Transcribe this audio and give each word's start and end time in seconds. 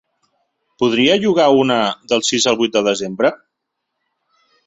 Podria 0.83 1.17
llogar 1.25 1.45
una 1.65 1.77
del 2.13 2.25
sis 2.31 2.49
al 2.53 2.59
vuit 2.63 2.73
de 2.77 2.85
desembre? 2.89 3.33